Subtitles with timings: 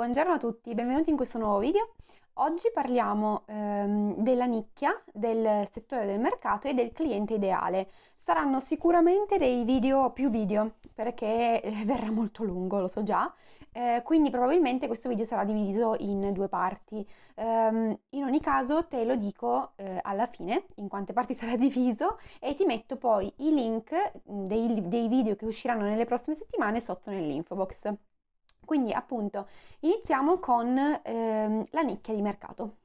[0.00, 1.90] Buongiorno a tutti, benvenuti in questo nuovo video.
[2.36, 7.86] Oggi parliamo ehm, della nicchia, del settore del mercato e del cliente ideale.
[8.16, 13.30] Saranno sicuramente dei video più video perché eh, verrà molto lungo, lo so già,
[13.72, 17.06] eh, quindi probabilmente questo video sarà diviso in due parti.
[17.34, 22.18] Um, in ogni caso te lo dico eh, alla fine in quante parti sarà diviso
[22.38, 23.92] e ti metto poi i link
[24.30, 27.92] mm, dei, dei video che usciranno nelle prossime settimane sotto nell'info box.
[28.70, 29.48] Quindi appunto
[29.80, 32.76] iniziamo con ehm, la nicchia di mercato.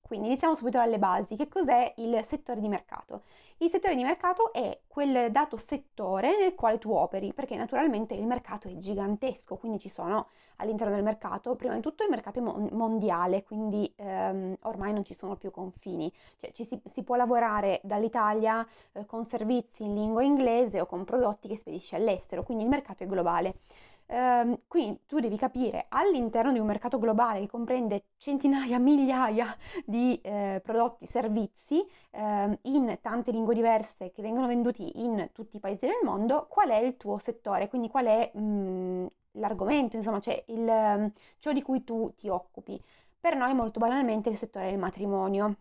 [0.00, 1.36] Quindi iniziamo subito dalle basi.
[1.36, 3.22] Che cos'è il settore di mercato?
[3.58, 8.26] Il settore di mercato è quel dato settore nel quale tu operi, perché naturalmente il
[8.26, 12.72] mercato è gigantesco, quindi ci sono all'interno del mercato, prima di tutto il mercato è
[12.74, 17.80] mondiale, quindi ehm, ormai non ci sono più confini, cioè ci si, si può lavorare
[17.84, 22.70] dall'Italia eh, con servizi in lingua inglese o con prodotti che spedisci all'estero, quindi il
[22.70, 23.60] mercato è globale.
[24.08, 30.20] Ehm, quindi tu devi capire all'interno di un mercato globale che comprende centinaia, migliaia di
[30.22, 35.86] eh, prodotti, servizi eh, in tante lingue diverse che vengono venduti in tutti i paesi
[35.86, 40.42] del mondo, qual è il tuo settore, quindi qual è mh, mm, l'argomento, insomma, cioè
[40.48, 42.80] il, ciò di cui tu ti occupi.
[43.18, 45.56] Per noi molto banalmente il settore del matrimonio.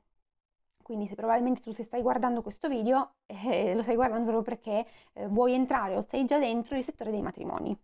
[0.83, 5.27] Quindi se probabilmente tu stai guardando questo video, eh, lo stai guardando proprio perché eh,
[5.27, 7.75] vuoi entrare o sei già dentro il settore dei matrimoni.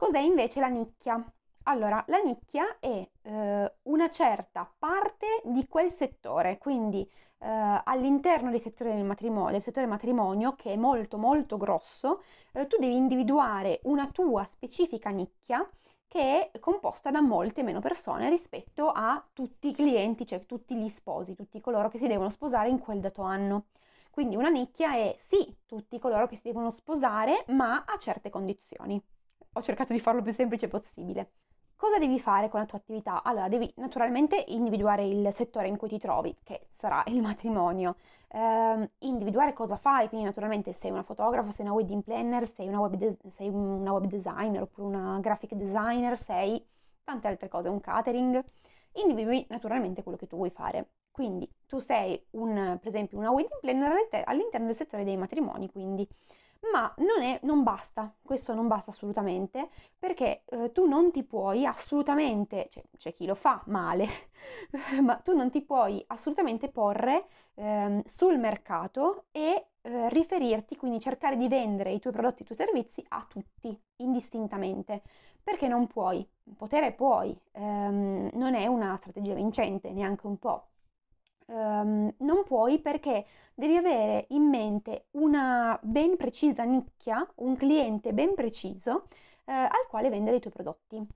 [0.00, 1.22] Cos'è invece la nicchia?
[1.64, 7.02] Allora, la nicchia è eh, una certa parte di quel settore, quindi
[7.38, 12.22] eh, all'interno del settore del matrimonio, del settore matrimonio, che è molto molto grosso,
[12.54, 15.68] eh, tu devi individuare una tua specifica nicchia
[16.08, 20.88] che è composta da molte meno persone rispetto a tutti i clienti, cioè tutti gli
[20.88, 23.66] sposi, tutti coloro che si devono sposare in quel dato anno.
[24.10, 28.98] Quindi una nicchia è sì, tutti coloro che si devono sposare, ma a certe condizioni
[29.60, 31.30] ho cercato di farlo il più semplice possibile.
[31.76, 33.22] Cosa devi fare con la tua attività?
[33.22, 37.96] Allora, devi naturalmente individuare il settore in cui ti trovi, che sarà il matrimonio,
[38.28, 42.80] eh, individuare cosa fai, quindi naturalmente sei una fotografa, sei una wedding planner, sei una
[42.80, 46.62] web, de- sei una web designer oppure una graphic designer, sei
[47.04, 48.42] tante altre cose, un catering,
[48.92, 50.90] individui naturalmente quello che tu vuoi fare.
[51.10, 53.92] Quindi tu sei un, per esempio una wedding planner
[54.24, 56.06] all'interno del settore dei matrimoni, quindi
[56.72, 61.64] ma non, è, non basta, questo non basta assolutamente, perché eh, tu non ti puoi
[61.66, 64.06] assolutamente, cioè, c'è chi lo fa male,
[65.02, 71.36] ma tu non ti puoi assolutamente porre eh, sul mercato e eh, riferirti, quindi cercare
[71.36, 75.02] di vendere i tuoi prodotti, i tuoi servizi a tutti, indistintamente,
[75.42, 80.66] perché non puoi, potere puoi, ehm, non è una strategia vincente neanche un po'
[81.50, 88.34] um, non puoi perché devi avere in mente una ben precisa nicchia, un cliente ben
[88.34, 89.08] preciso
[89.44, 91.06] eh, al quale vendere i tuoi prodotti.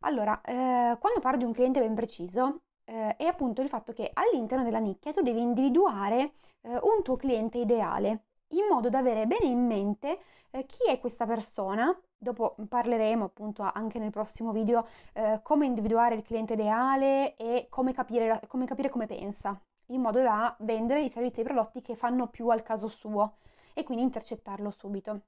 [0.00, 4.10] Allora, eh, quando parlo di un cliente ben preciso, eh, è appunto il fatto che
[4.12, 9.26] all'interno della nicchia tu devi individuare eh, un tuo cliente ideale in modo da avere
[9.26, 10.20] bene in mente
[10.50, 11.96] eh, chi è questa persona.
[12.18, 17.92] Dopo parleremo appunto anche nel prossimo video eh, come individuare il cliente ideale e come
[17.92, 21.96] capire, come capire come pensa in modo da vendere i servizi e i prodotti che
[21.96, 23.38] fanno più al caso suo
[23.74, 25.20] e quindi intercettarlo subito.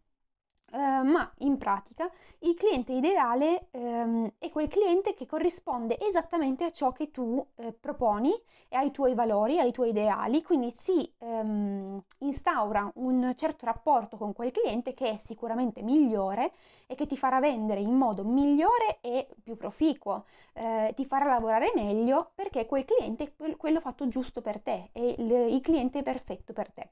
[0.71, 6.71] Uh, ma in pratica il cliente ideale um, è quel cliente che corrisponde esattamente a
[6.71, 8.31] ciò che tu uh, proponi
[8.69, 14.35] e ai tuoi valori, ai tuoi ideali, quindi si um, instaura un certo rapporto con
[14.35, 16.53] quel cliente che è sicuramente migliore
[16.87, 21.73] e che ti farà vendere in modo migliore e più proficuo, uh, ti farà lavorare
[21.75, 26.53] meglio perché quel cliente è quello fatto giusto per te, è il, il cliente perfetto
[26.53, 26.91] per te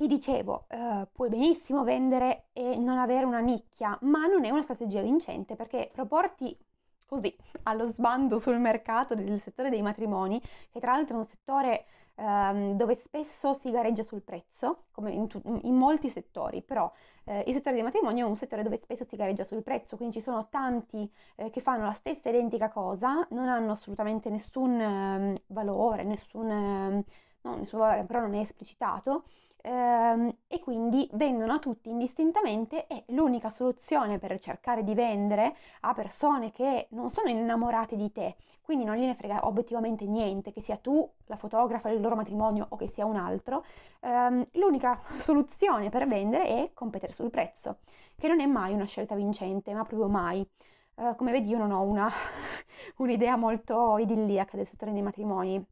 [0.00, 4.62] ti dicevo, eh, puoi benissimo vendere e non avere una nicchia, ma non è una
[4.62, 6.56] strategia vincente perché proporti
[7.04, 10.40] così allo sbando sul mercato del settore dei matrimoni,
[10.70, 11.84] che tra l'altro è un settore
[12.14, 16.90] ehm, dove spesso si gareggia sul prezzo, come in, tu- in molti settori, però
[17.24, 20.16] eh, il settore dei matrimoni è un settore dove spesso si gareggia sul prezzo, quindi
[20.16, 25.42] ci sono tanti eh, che fanno la stessa identica cosa, non hanno assolutamente nessun eh,
[25.48, 27.04] valore, nessun, ehm,
[27.42, 29.24] no, nessun valore, però non è esplicitato
[29.62, 35.94] ehm, e quindi vendono a tutti indistintamente e l'unica soluzione per cercare di vendere a
[35.94, 38.36] persone che non sono innamorate di te,
[38.70, 42.76] quindi non gliene frega obiettivamente niente, che sia tu la fotografa del loro matrimonio o
[42.76, 43.64] che sia un altro,
[44.00, 47.78] ehm, l'unica soluzione per vendere è competere sul prezzo,
[48.16, 50.46] che non è mai una scelta vincente, ma proprio mai.
[50.94, 52.08] Uh, come vedi io non ho una,
[52.98, 55.64] un'idea molto idilliaca del settore dei matrimoni.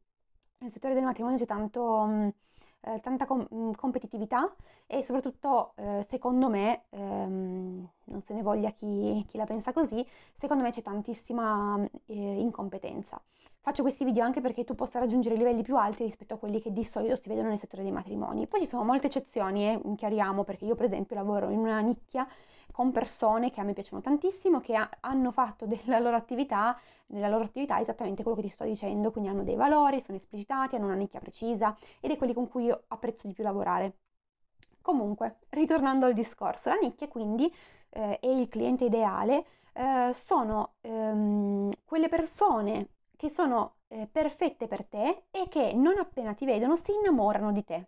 [0.57, 2.33] Nel settore del matrimonio c'è tanto...
[2.81, 4.53] Eh, tanta com- mm, competitività
[4.87, 10.05] e soprattutto eh, secondo me, ehm, non se ne voglia chi, chi, la pensa così,
[10.37, 13.21] secondo me c'è tantissima eh, incompetenza.
[13.59, 16.71] Faccio questi video anche perché tu possa raggiungere livelli più alti rispetto a quelli che
[16.71, 18.47] di solito si vedono nel settore dei matrimoni.
[18.47, 22.25] Poi ci sono molte eccezioni, eh, chiariamo, perché io per esempio lavoro in una nicchia
[22.79, 27.27] con persone che a me piacciono tantissimo, che ha, hanno fatto della loro attività, nella
[27.27, 30.85] loro attività esattamente quello che ti sto dicendo, quindi hanno dei valori, sono esplicitati, hanno
[30.85, 33.97] una nicchia precisa ed è quelli con cui io apprezzo di più lavorare.
[34.81, 37.53] Comunque, ritornando al discorso, la nicchia quindi
[37.89, 44.85] eh, e il cliente ideale eh, sono ehm, quelle persone che sono eh, perfette per
[44.85, 47.87] te e che non appena ti vedono si innamorano di te.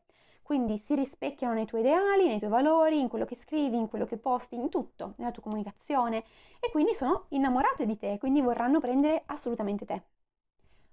[0.52, 4.06] Quindi si rispecchiano nei tuoi ideali, nei tuoi valori, in quello che scrivi, in quello
[4.06, 6.26] che posti, in tutto, nella tua comunicazione.
[6.60, 10.02] E quindi sono innamorate di te, quindi vorranno prendere assolutamente te.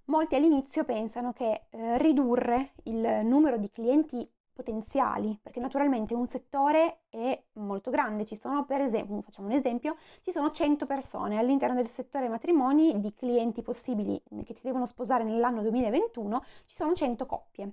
[0.05, 7.01] Molti all'inizio pensano che eh, ridurre il numero di clienti potenziali, perché naturalmente un settore
[7.09, 11.75] è molto grande, ci sono per esempio, facciamo un esempio, ci sono 100 persone all'interno
[11.75, 17.27] del settore matrimoni di clienti possibili che ti devono sposare nell'anno 2021, ci sono 100
[17.27, 17.73] coppie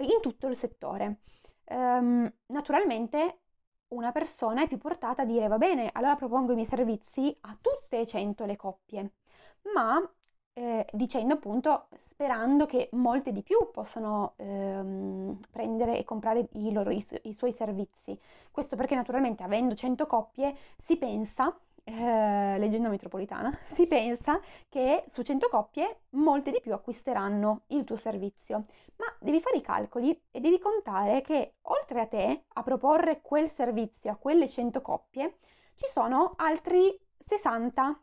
[0.00, 1.20] in tutto il settore.
[1.70, 3.40] Um, naturalmente
[3.88, 7.56] una persona è più portata a dire va bene, allora propongo i miei servizi a
[7.60, 9.12] tutte e 100 le coppie,
[9.74, 9.98] ma
[10.58, 16.90] eh, dicendo appunto, sperando che molte di più possano ehm, prendere e comprare i, loro,
[16.90, 18.18] i, i, suoi servizi.
[18.50, 21.56] Questo perché naturalmente avendo 100 coppie si pensa
[21.88, 27.96] eh, leggenda metropolitana, si pensa che su 100 coppie molte di più acquisteranno il tuo
[27.96, 33.20] servizio, ma devi fare i calcoli e devi contare che oltre a te a proporre
[33.22, 35.38] quel servizio a quelle 100 coppie,
[35.74, 38.02] ci sono altri 60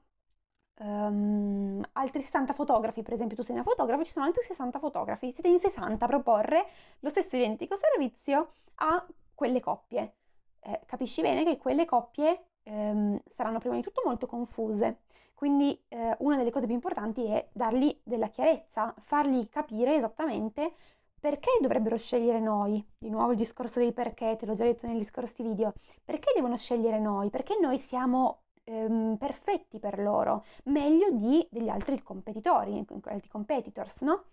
[0.77, 4.77] Um, ehm, altri 60 fotografi, per esempio tu sei una fotografa, ci sono altri 60
[4.77, 6.65] fotografi, siete in 60 a proporre
[6.99, 10.15] lo stesso identico servizio a quelle coppie.
[10.59, 14.99] Eh, capisci bene che quelle coppie ehm, saranno prima di tutto molto confuse.
[15.33, 20.73] Quindi eh, una delle cose più importanti è dargli della chiarezza, fargli capire esattamente
[21.19, 22.85] perché dovrebbero scegliere noi.
[22.97, 25.73] Di nuovo il discorso del perché, te l'ho già detto negli scorsi video.
[26.03, 27.29] Perché devono scegliere noi?
[27.29, 34.25] Perché noi siamo ehm, perfetti per loro, meglio di, degli altri competitori, altri competitors, no?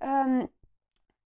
[0.00, 0.48] Um,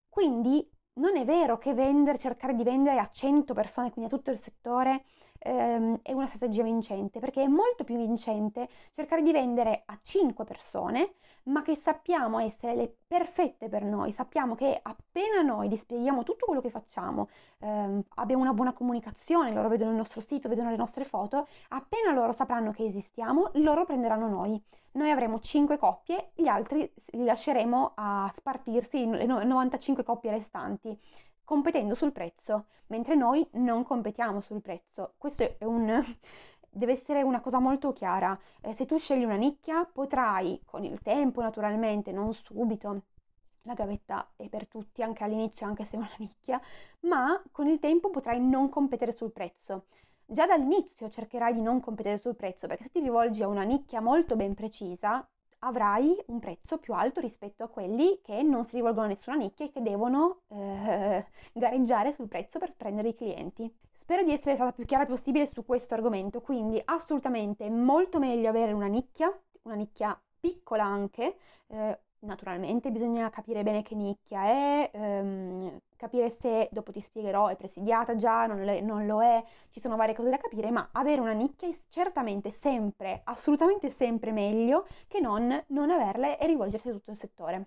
[0.09, 4.31] quindi non è vero che vendere, cercare di vendere a 100 persone, quindi a tutto
[4.31, 5.05] il settore,
[5.43, 10.45] ehm, è una strategia vincente, perché è molto più vincente cercare di vendere a 5
[10.45, 16.47] persone, ma che sappiamo essere le perfette per noi, sappiamo che appena noi dispieghiamo tutto
[16.47, 17.29] quello che facciamo,
[17.59, 22.13] ehm, abbiamo una buona comunicazione, loro vedono il nostro sito, vedono le nostre foto, appena
[22.13, 24.63] loro sapranno che esistiamo, loro prenderanno noi.
[24.95, 30.99] Noi avremo 5 coppie, gli altri li lasceremo a spartirsi, le 95 coppie restanti
[31.53, 35.13] competendo sul prezzo, mentre noi non competiamo sul prezzo.
[35.19, 36.03] Questo è un,
[36.71, 38.39] deve essere una cosa molto chiara.
[38.63, 43.03] Eh, se tu scegli una nicchia, potrai con il tempo, naturalmente, non subito,
[43.65, 46.59] la gavetta è per tutti, anche all'inizio, anche se è una nicchia,
[47.01, 49.89] ma con il tempo potrai non competere sul prezzo.
[50.25, 54.01] Già dall'inizio cercherai di non competere sul prezzo, perché se ti rivolgi a una nicchia
[54.01, 55.29] molto ben precisa,
[55.65, 59.67] avrai un prezzo più alto rispetto a quelli che non si rivolgono a nessuna nicchia
[59.67, 63.73] e che devono eh, gareggiare sul prezzo per prendere i clienti.
[63.93, 68.73] Spero di essere stata più chiara possibile su questo argomento, quindi assolutamente molto meglio avere
[68.73, 69.33] una nicchia,
[69.63, 71.37] una nicchia piccola anche,
[71.69, 77.57] eh, naturalmente bisogna capire bene che nicchia è, ehm, capire se, dopo ti spiegherò, è
[77.57, 81.21] presidiata già, non, le, non, lo è, ci sono varie cose da capire, ma avere
[81.21, 86.93] una nicchia è certamente sempre, assolutamente sempre meglio che non, non averle e rivolgersi a
[86.93, 87.67] tutto il settore.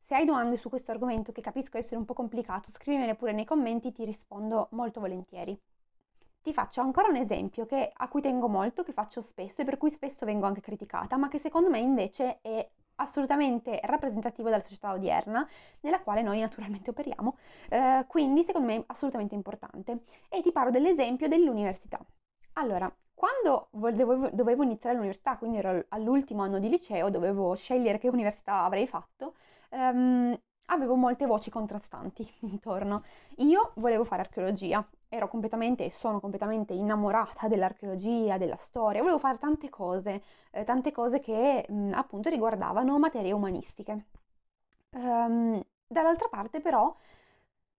[0.00, 3.46] Se hai domande su questo argomento, che capisco essere un po' complicato, scrivimele pure nei
[3.46, 5.58] commenti, ti rispondo molto volentieri.
[6.42, 9.78] Ti faccio ancora un esempio che, a cui tengo molto, che faccio spesso e per
[9.78, 14.92] cui spesso vengo anche criticata, ma che secondo me invece è assolutamente rappresentativo della società
[14.92, 15.46] odierna
[15.80, 17.36] nella quale noi naturalmente operiamo,
[17.70, 20.04] eh, quindi secondo me assolutamente importante.
[20.28, 21.98] E ti parlo dell'esempio dell'università.
[22.54, 28.08] Allora, quando dovevo, dovevo iniziare l'università, quindi ero all'ultimo anno di liceo, dovevo scegliere che
[28.08, 29.34] università avrei fatto,
[29.70, 33.04] ehm, avevo molte voci contrastanti intorno.
[33.38, 39.38] Io volevo fare archeologia, ero completamente e sono completamente innamorata dell'archeologia, della storia, volevo fare
[39.38, 44.06] tante cose, eh, tante cose che mh, appunto riguardavano materie umanistiche.
[44.90, 46.94] Um, dall'altra parte però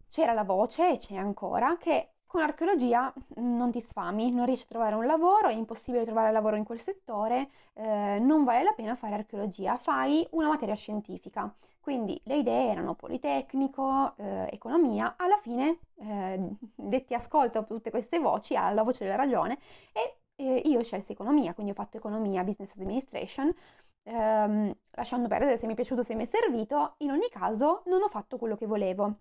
[0.09, 4.63] c'era la voce, e c'è ancora, che con l'archeologia mm, non ti sfami, non riesci
[4.63, 8.73] a trovare un lavoro, è impossibile trovare lavoro in quel settore, eh, non vale la
[8.73, 11.53] pena fare archeologia, fai una materia scientifica.
[11.85, 16.39] Quindi le idee erano Politecnico, eh, Economia, alla fine eh,
[16.73, 19.59] detti ascolto tutte queste voci, alla voce della ragione,
[19.93, 23.53] e eh, io scelsi Economia, quindi ho fatto Economia, Business Administration,
[24.01, 28.01] ehm, lasciando perdere se mi è piaciuto, se mi è servito, in ogni caso non
[28.01, 29.19] ho fatto quello che volevo.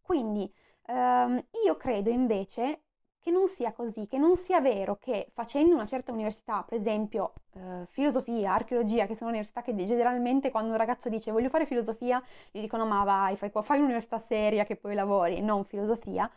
[0.00, 0.50] Quindi
[0.86, 2.83] ehm, io credo invece
[3.24, 7.32] che non sia così, che non sia vero che facendo una certa università, per esempio
[7.54, 12.22] eh, filosofia, archeologia, che sono università che generalmente quando un ragazzo dice voglio fare filosofia,
[12.50, 16.30] gli dicono ma vai, fai, fai un'università seria che poi lavori, non filosofia.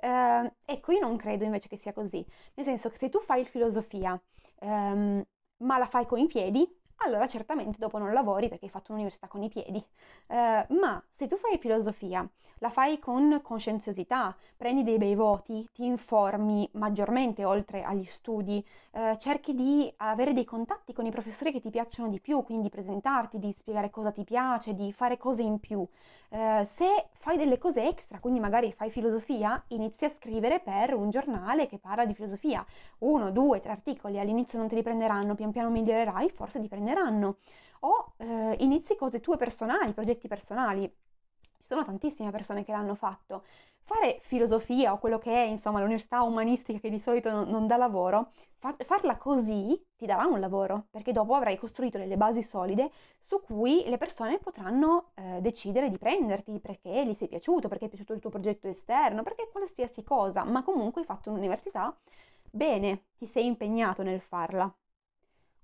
[0.00, 3.44] Eh, ecco, io non credo invece che sia così, nel senso che se tu fai
[3.44, 4.20] filosofia,
[4.60, 5.24] ehm,
[5.58, 6.64] ma la fai con i piedi,
[6.98, 9.84] allora certamente dopo non lavori perché hai fatto un'università con i piedi.
[10.28, 12.28] Eh, ma se tu fai filosofia,
[12.60, 19.16] la fai con coscienziosità, prendi dei bei voti, ti informi maggiormente oltre agli studi, eh,
[19.20, 23.38] cerchi di avere dei contatti con i professori che ti piacciono di più, quindi presentarti,
[23.38, 25.86] di spiegare cosa ti piace, di fare cose in più.
[26.30, 31.10] Eh, se fai delle cose extra, quindi magari fai filosofia, inizi a scrivere per un
[31.10, 32.66] giornale che parla di filosofia.
[32.98, 36.87] Uno, due, tre articoli, all'inizio non te li prenderanno, pian piano migliorerai, forse ti prenderanno.
[37.80, 40.92] O eh, inizi cose tue personali, progetti personali
[41.60, 43.44] sono tantissime persone che l'hanno fatto.
[43.82, 47.76] Fare filosofia o quello che è, insomma, l'università umanistica che di solito non, non dà
[47.76, 52.90] lavoro, fa, farla così ti darà un lavoro, perché dopo avrai costruito delle basi solide
[53.20, 57.88] su cui le persone potranno eh, decidere di prenderti perché gli sei piaciuto, perché è
[57.88, 61.96] piaciuto il tuo progetto esterno, perché qualsiasi cosa, ma comunque hai fatto un'università,
[62.50, 64.70] bene, ti sei impegnato nel farla.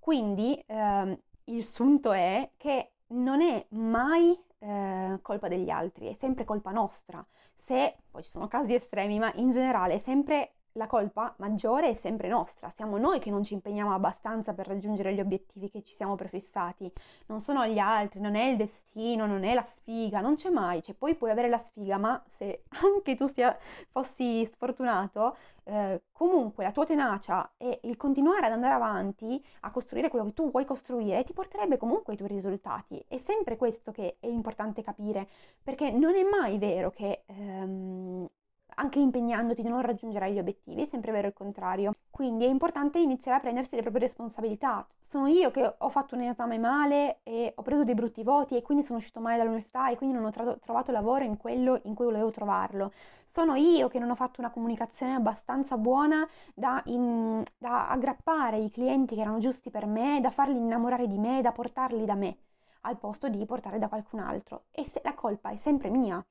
[0.05, 6.45] Quindi ehm, il sunto è che non è mai eh, colpa degli altri, è sempre
[6.45, 7.27] colpa nostra.
[7.57, 11.95] Se poi ci sono casi estremi, ma in generale è sempre la colpa maggiore è
[11.95, 15.95] sempre nostra, siamo noi che non ci impegniamo abbastanza per raggiungere gli obiettivi che ci
[15.95, 16.91] siamo prefissati,
[17.27, 20.83] non sono gli altri, non è il destino, non è la sfiga, non c'è mai,
[20.83, 23.57] cioè poi puoi avere la sfiga, ma se anche tu sia,
[23.91, 30.09] fossi sfortunato, eh, comunque la tua tenacia e il continuare ad andare avanti a costruire
[30.09, 33.03] quello che tu vuoi costruire ti porterebbe comunque ai tuoi risultati.
[33.07, 35.29] È sempre questo che è importante capire,
[35.63, 38.29] perché non è mai vero che ehm,
[38.77, 41.95] anche impegnandoti non raggiungerai gli obiettivi, è sempre vero il contrario.
[42.11, 44.87] Quindi è importante iniziare a prendersi le proprie responsabilità.
[45.07, 48.63] Sono io che ho fatto un esame male e ho preso dei brutti voti e
[48.63, 51.95] quindi sono uscito male dall'università e quindi non ho tra- trovato lavoro in quello in
[51.95, 52.93] cui volevo trovarlo.
[53.31, 58.71] Sono io che non ho fatto una comunicazione abbastanza buona da, in, da aggrappare i
[58.71, 62.37] clienti che erano giusti per me, da farli innamorare di me, da portarli da me,
[62.83, 64.67] al posto di portare da qualcun altro.
[64.71, 66.25] E se, la colpa è sempre mia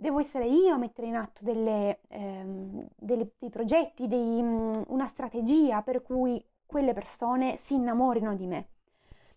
[0.00, 5.06] devo essere io a mettere in atto delle, ehm, delle, dei progetti, dei, mm, una
[5.06, 8.68] strategia per cui quelle persone si innamorino di me.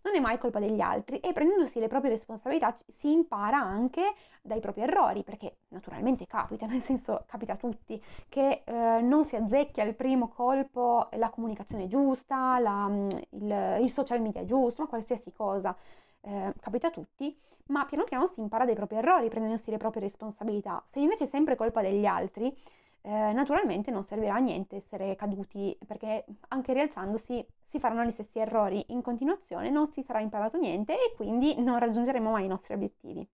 [0.03, 4.60] Non è mai colpa degli altri e prendendosi le proprie responsabilità si impara anche dai
[4.60, 9.84] propri errori, perché naturalmente capita, nel senso capita a tutti, che eh, non si azzecchia
[9.84, 15.32] al primo colpo la comunicazione giusta, la, mm, il, il social media giusto, ma qualsiasi
[15.32, 15.75] cosa
[16.22, 17.38] eh, capita a tutti,
[17.68, 20.84] ma piano piano si impara dai propri errori, prendendosi le proprie responsabilità.
[20.88, 22.56] Se invece è sempre colpa degli altri,
[23.04, 28.40] eh, naturalmente non servirà a niente essere caduti, perché anche rialzandosi si faranno gli stessi
[28.40, 32.74] errori in continuazione, non si sarà imparato niente e quindi non raggiungeremo mai i nostri
[32.74, 33.28] obiettivi.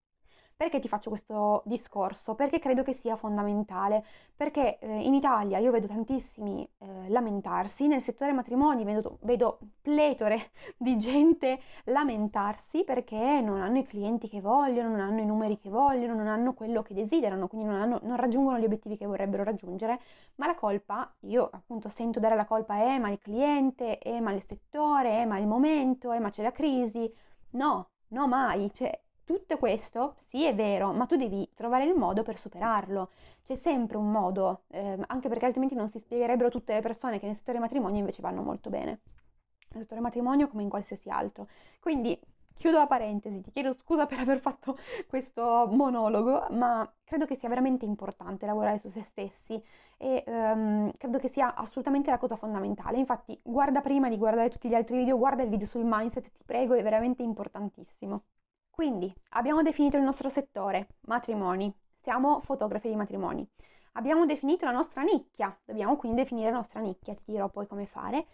[0.58, 2.34] Perché ti faccio questo discorso?
[2.34, 4.04] Perché credo che sia fondamentale,
[4.36, 10.50] perché eh, in Italia io vedo tantissimi eh, lamentarsi, nel settore matrimoni vedo, vedo, pletore
[10.76, 15.70] di gente lamentarsi perché non hanno i clienti che vogliono, non hanno i numeri che
[15.70, 19.44] vogliono, non hanno quello che desiderano, quindi non, hanno, non raggiungono gli obiettivi che vorrebbero
[19.44, 20.00] raggiungere,
[20.38, 24.32] ma la colpa, io appunto sento dare la colpa, eh ma il cliente, eh ma
[24.34, 27.14] il settore, eh ma il momento, eh ma c'è la crisi,
[27.52, 32.24] no, no mai, cioè tutto questo sì è vero, ma tu devi trovare il modo
[32.24, 33.10] per superarlo.
[33.44, 37.26] C'è sempre un modo, eh, anche perché altrimenti non si spiegherebbero tutte le persone che
[37.26, 39.02] nel settore matrimonio invece vanno molto bene.
[39.74, 41.50] Nel settore matrimonio come in qualsiasi altro.
[41.82, 42.18] Quindi
[42.56, 47.50] chiudo la parentesi, ti chiedo scusa per aver fatto questo monologo, ma credo che sia
[47.50, 49.62] veramente importante lavorare su se stessi
[49.98, 52.98] e um, credo che sia assolutamente la cosa fondamentale.
[52.98, 56.44] Infatti, guarda prima di guardare tutti gli altri video, guarda il video sul mindset, ti
[56.46, 58.24] prego, è veramente importantissimo.
[58.78, 63.44] Quindi abbiamo definito il nostro settore, matrimoni, siamo fotografi di matrimoni.
[63.94, 67.88] Abbiamo definito la nostra nicchia, dobbiamo quindi definire la nostra nicchia, ti dirò poi come
[67.88, 68.28] fare.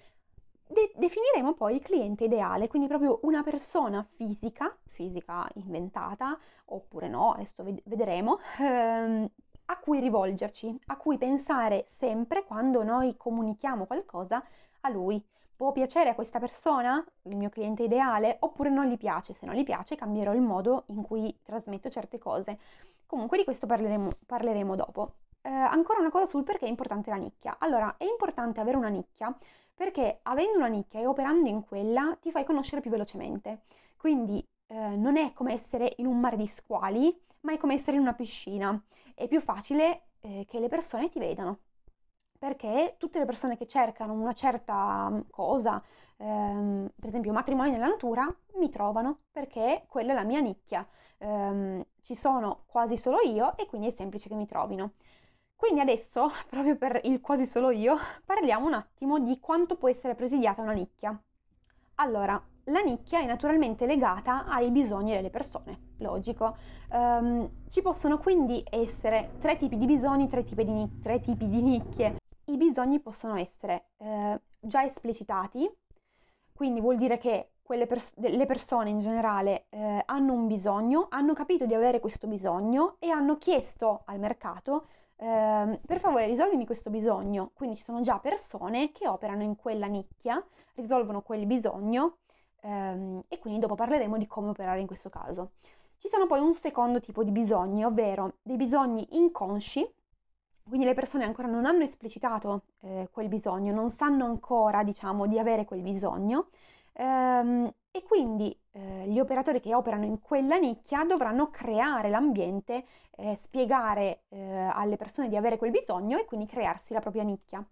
[0.67, 7.31] De- definiremo poi il cliente ideale, quindi proprio una persona fisica, fisica inventata, oppure no,
[7.31, 9.25] adesso ved- vedremo, ehm,
[9.67, 14.43] a cui rivolgerci, a cui pensare sempre quando noi comunichiamo qualcosa
[14.81, 15.25] a lui.
[15.55, 19.33] Può piacere a questa persona, il mio cliente ideale, oppure non gli piace.
[19.33, 22.59] Se non gli piace cambierò il modo in cui trasmetto certe cose.
[23.05, 25.13] Comunque di questo parleremo, parleremo dopo.
[25.41, 27.57] Eh, ancora una cosa sul perché è importante la nicchia.
[27.59, 29.35] Allora, è importante avere una nicchia
[29.75, 33.63] perché avendo una nicchia e operando in quella ti fai conoscere più velocemente.
[33.97, 37.97] Quindi eh, non è come essere in un mare di squali, ma è come essere
[37.97, 38.81] in una piscina.
[39.13, 41.59] È più facile eh, che le persone ti vedano
[42.43, 45.81] perché tutte le persone che cercano una certa mm, cosa,
[46.17, 50.85] ehm, per esempio matrimonio nella natura, mi trovano perché quella è la mia nicchia.
[51.19, 54.95] Ehm, ci sono quasi solo io e quindi è semplice che mi trovino.
[55.55, 57.95] Quindi adesso, proprio per il quasi solo io,
[58.25, 61.17] parliamo un attimo di quanto può essere presidiata una nicchia.
[61.95, 66.57] Allora, la nicchia è naturalmente legata ai bisogni delle persone, logico.
[66.91, 71.61] Um, ci possono quindi essere tre tipi di bisogni, tre tipi di, tre tipi di
[71.61, 72.17] nicchie.
[72.45, 75.69] I bisogni possono essere eh, già esplicitati,
[76.53, 81.65] quindi vuol dire che pers- le persone in generale eh, hanno un bisogno, hanno capito
[81.65, 84.85] di avere questo bisogno e hanno chiesto al mercato
[85.15, 87.51] eh, per favore risolvimi questo bisogno.
[87.53, 90.43] Quindi ci sono già persone che operano in quella nicchia,
[90.75, 92.17] risolvono quel bisogno
[92.61, 95.51] ehm, e quindi dopo parleremo di come operare in questo caso.
[95.97, 99.89] Ci sono poi un secondo tipo di bisogni, ovvero dei bisogni inconsci,
[100.67, 105.37] quindi le persone ancora non hanno esplicitato eh, quel bisogno, non sanno ancora, diciamo, di
[105.37, 106.49] avere quel bisogno
[106.93, 112.85] ehm, e quindi eh, gli operatori che operano in quella nicchia dovranno creare l'ambiente,
[113.17, 114.39] eh, spiegare eh,
[114.73, 117.65] alle persone di avere quel bisogno e quindi crearsi la propria nicchia.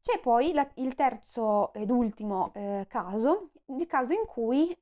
[0.00, 4.76] C'è poi la, il terzo ed ultimo eh, caso, il caso in cui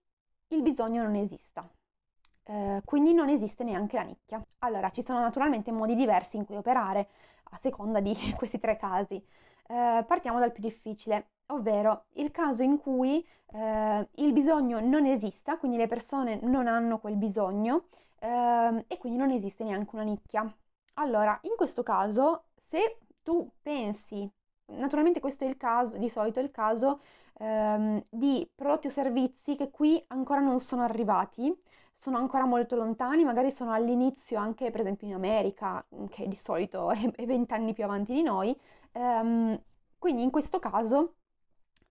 [0.49, 1.69] il bisogno non esista.
[2.45, 4.45] Eh, quindi non esiste neanche la nicchia.
[4.61, 7.09] Allora, ci sono naturalmente modi diversi in cui operare
[7.51, 9.15] a seconda di questi tre casi.
[9.69, 15.57] Eh, partiamo dal più difficile, ovvero il caso in cui eh, il bisogno non esista,
[15.57, 17.85] quindi le persone non hanno quel bisogno
[18.21, 20.53] ehm, e quindi non esiste neanche una nicchia.
[20.95, 24.29] Allora, in questo caso, se tu pensi,
[24.67, 27.01] naturalmente questo è il caso, di solito è il caso
[27.39, 31.55] ehm, di prodotti o servizi che qui ancora non sono arrivati,
[32.03, 36.35] sono ancora molto lontani, magari sono all'inizio anche per esempio in America, mm, che di
[36.35, 38.59] solito è vent'anni più avanti di noi.
[38.95, 39.57] Um,
[39.99, 41.15] quindi in questo caso,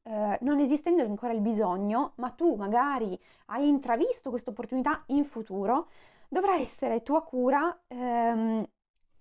[0.04, 5.88] eh, non esistendo ancora il bisogno, ma tu magari hai intravisto questa opportunità in futuro,
[6.28, 8.68] dovrà essere tua cura ehm,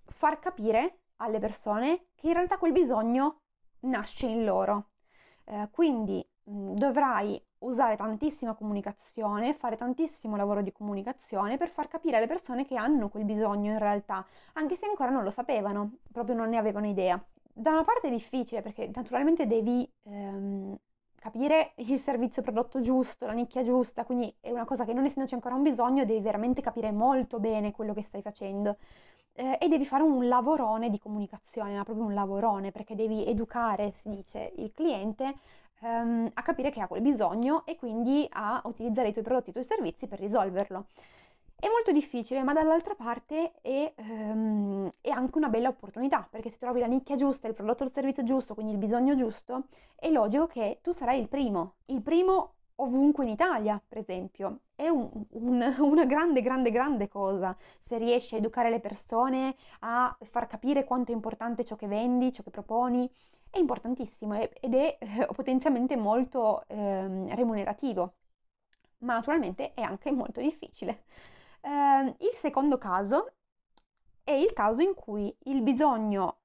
[0.07, 3.37] far capire alle persone che in realtà quel bisogno
[3.81, 4.89] nasce in loro.
[5.45, 11.87] Eh, quindi mh, mm, dovrai usare tantissima comunicazione, fare tantissimo lavoro di comunicazione per far
[11.87, 15.97] capire alle persone che hanno quel bisogno in realtà, anche se ancora non lo sapevano,
[16.11, 17.23] proprio non ne avevano idea.
[17.53, 20.77] Da una parte è difficile perché naturalmente devi ehm,
[21.15, 25.35] capire il servizio prodotto giusto, la nicchia giusta, quindi è una cosa che non essendoci
[25.35, 28.77] ancora un bisogno devi veramente capire molto bene quello che stai facendo.
[29.33, 33.91] Eh, e devi fare un lavorone di comunicazione, ma proprio un lavorone, perché devi educare,
[33.91, 35.35] si dice, il cliente
[35.81, 39.53] ehm, a capire che ha quel bisogno e quindi a utilizzare i tuoi prodotti, i
[39.53, 40.85] tuoi servizi per risolverlo.
[41.55, 46.57] È molto difficile, ma dall'altra parte è, ehm, è, anche una bella opportunità, perché se
[46.57, 49.65] trovi la nicchia giusta, il prodotto o il servizio giusto, quindi il bisogno giusto,
[49.95, 54.61] è logico che tu sarai il primo, il primo ovunque in Italia, per esempio.
[54.75, 60.15] È un, un, una grande, grande, grande cosa se riesci a educare le persone, a
[60.23, 63.09] far capire quanto è importante ciò che vendi, ciò che proponi,
[63.49, 68.13] è importantissimo ed è eh, potenzialmente molto eh, remunerativo,
[68.99, 71.03] ma naturalmente è anche molto difficile.
[71.61, 73.33] Eh, il secondo caso
[74.23, 76.37] è il caso in cui il bisogno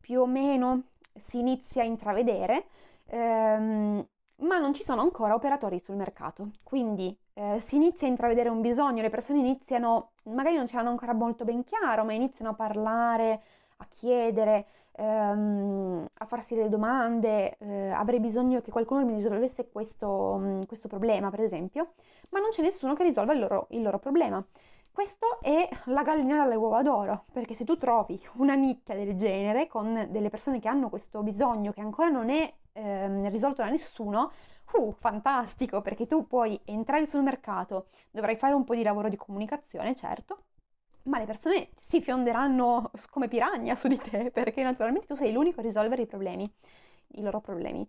[0.00, 2.66] più o meno si inizia a intravedere,
[3.06, 4.06] ehm,
[4.42, 6.50] ma non ci sono ancora operatori sul mercato.
[6.62, 10.90] Quindi eh, si inizia a intravedere un bisogno, le persone iniziano, magari non ce l'hanno
[10.90, 13.42] ancora molto ben chiaro, ma iniziano a parlare,
[13.78, 20.36] a chiedere, ehm, a farsi delle domande, eh, avrei bisogno che qualcuno mi risolvesse questo,
[20.38, 21.92] mm, questo, problema, per esempio,
[22.30, 24.44] ma non c'è nessuno che risolva il loro, il loro problema.
[24.92, 29.66] Questo è la gallina dalle uova d'oro, perché se tu trovi una nicchia del genere
[29.66, 34.32] con delle persone che hanno questo bisogno che ancora non è ehm, risolto da nessuno,
[34.74, 39.16] uh, fantastico, perché tu puoi entrare sul mercato, dovrai fare un po' di lavoro di
[39.16, 40.44] comunicazione, certo,
[41.04, 45.60] ma le persone si fionderanno come piranha su di te perché naturalmente tu sei l'unico
[45.60, 46.50] a risolvere i problemi,
[47.16, 47.86] i loro problemi.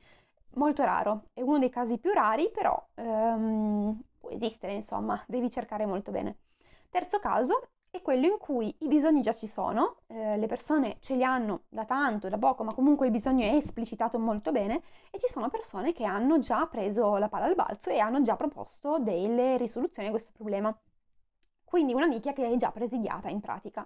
[0.56, 5.86] Molto raro, è uno dei casi più rari, però um, può esistere, insomma, devi cercare
[5.86, 6.38] molto bene.
[6.90, 11.14] Terzo caso è quello in cui i bisogni già ci sono, eh, le persone ce
[11.14, 15.20] li hanno da tanto, da poco, ma comunque il bisogno è esplicitato molto bene e
[15.20, 18.98] ci sono persone che hanno già preso la palla al balzo e hanno già proposto
[18.98, 20.76] delle risoluzioni a questo problema.
[21.64, 23.86] Quindi una nicchia che è già presidiata in pratica.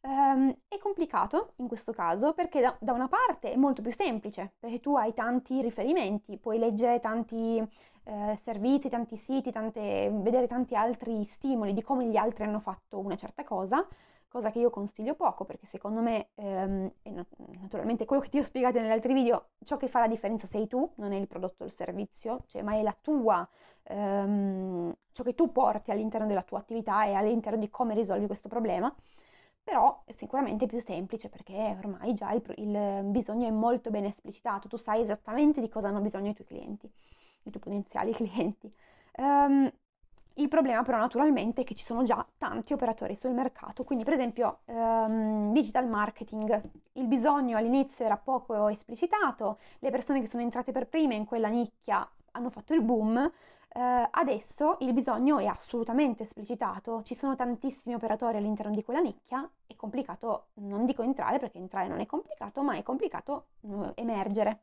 [0.00, 4.54] Um, è complicato in questo caso perché da, da, una parte è molto più semplice,
[4.58, 7.62] perché tu hai tanti riferimenti, puoi leggere tanti
[8.04, 12.98] eh, servizi, tanti siti, tante, vedere tanti altri stimoli di come gli altri hanno fatto
[12.98, 13.86] una certa cosa,
[14.28, 17.24] cosa che io consiglio poco perché secondo me, ehm, e
[17.60, 20.66] naturalmente quello che ti ho spiegato negli altri video, ciò che fa la differenza sei
[20.66, 23.46] tu, non è il prodotto o il servizio, cioè, ma è la tua,
[23.84, 28.48] ehm, ciò che tu porti all'interno della tua attività e all'interno di come risolvi questo
[28.48, 28.94] problema
[29.64, 34.66] però è sicuramente più semplice perché ormai già il, il, bisogno è molto ben esplicitato,
[34.66, 36.90] tu sai esattamente di cosa hanno bisogno i tuoi clienti
[37.44, 38.72] i tuoi potenziali clienti.
[39.16, 39.70] Um,
[40.36, 44.14] il problema però naturalmente è che ci sono già tanti operatori sul mercato, quindi per
[44.14, 46.60] esempio um, digital marketing,
[46.92, 51.48] il bisogno all'inizio era poco esplicitato, le persone che sono entrate per prime in quella
[51.48, 53.30] nicchia hanno fatto il boom,
[53.74, 59.48] Uh, adesso il bisogno è assolutamente esplicitato, ci sono tantissimi operatori all'interno di quella nicchia,
[59.66, 64.60] è complicato, non dico entrare perché entrare non è complicato, ma è complicato uh, emergere.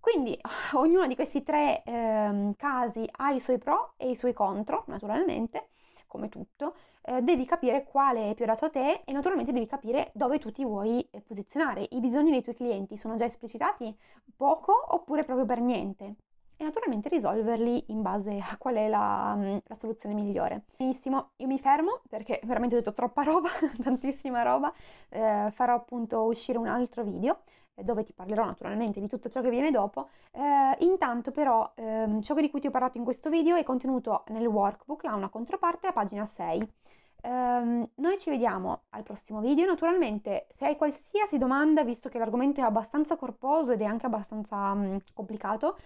[0.00, 0.38] Quindi
[0.72, 5.70] ognuno di questi tre eh, casi ha i suoi pro e i suoi contro, naturalmente,
[6.06, 6.74] come tutto.
[7.02, 10.50] Eh, devi capire quale è più adatto a te e naturalmente devi capire dove tu
[10.50, 11.86] ti vuoi eh, posizionare.
[11.90, 13.96] I bisogni dei tuoi clienti sono già esplicitati
[14.36, 16.14] poco oppure proprio per niente
[16.60, 20.64] e naturalmente risolverli in base a qual è la, mm, la, soluzione migliore.
[20.76, 23.48] Benissimo, io mi fermo perché veramente ho detto troppa roba,
[23.80, 24.72] tantissima roba,
[25.08, 27.42] eh, farò appunto uscire un altro video
[27.82, 30.08] dove ti parlerò naturalmente di tutto ciò che viene dopo.
[30.32, 34.24] Eh, intanto però ehm, ciò di cui ti ho parlato in questo video è contenuto
[34.28, 36.72] nel workbook, ha una controparte a pagina 6.
[37.20, 42.60] Um, noi ci vediamo al prossimo video, naturalmente se hai qualsiasi domanda, visto che l'argomento
[42.60, 45.78] è abbastanza corposo ed è anche abbastanza um, complicato,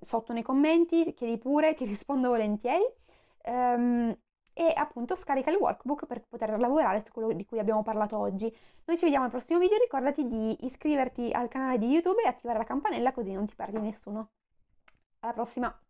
[0.00, 2.84] sotto nei commenti chiedi pure, ti rispondo volentieri.
[3.44, 4.16] Um,
[4.52, 8.54] e appunto scarica il workbook per poter lavorare su quello di cui abbiamo parlato oggi.
[8.84, 12.58] Noi ci vediamo al prossimo video, ricordati di iscriverti al canale di YouTube e attivare
[12.58, 14.30] la campanella così non ti perdi nessuno.
[15.20, 15.89] Alla prossima!